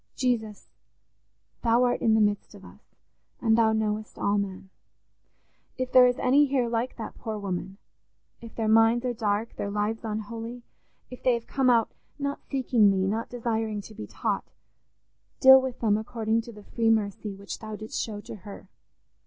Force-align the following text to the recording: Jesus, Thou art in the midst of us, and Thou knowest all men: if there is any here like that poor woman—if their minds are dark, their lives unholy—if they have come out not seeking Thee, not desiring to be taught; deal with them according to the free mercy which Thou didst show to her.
Jesus, 0.15 0.67
Thou 1.61 1.83
art 1.83 2.01
in 2.01 2.15
the 2.15 2.21
midst 2.21 2.55
of 2.55 2.65
us, 2.65 2.95
and 3.39 3.55
Thou 3.55 3.71
knowest 3.71 4.17
all 4.17 4.39
men: 4.39 4.71
if 5.77 5.91
there 5.91 6.07
is 6.07 6.17
any 6.17 6.47
here 6.47 6.67
like 6.67 6.95
that 6.95 7.19
poor 7.19 7.37
woman—if 7.37 8.55
their 8.55 8.67
minds 8.67 9.05
are 9.05 9.13
dark, 9.13 9.55
their 9.57 9.69
lives 9.69 10.03
unholy—if 10.03 11.21
they 11.21 11.35
have 11.35 11.45
come 11.45 11.69
out 11.69 11.91
not 12.17 12.39
seeking 12.49 12.89
Thee, 12.89 13.05
not 13.05 13.29
desiring 13.29 13.79
to 13.81 13.93
be 13.93 14.07
taught; 14.07 14.49
deal 15.39 15.61
with 15.61 15.81
them 15.81 15.99
according 15.99 16.41
to 16.41 16.51
the 16.51 16.63
free 16.63 16.89
mercy 16.89 17.35
which 17.35 17.59
Thou 17.59 17.75
didst 17.75 18.01
show 18.01 18.21
to 18.21 18.37
her. 18.37 18.69